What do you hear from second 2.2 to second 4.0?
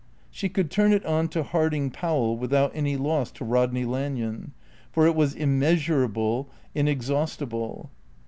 without any loss to Rodney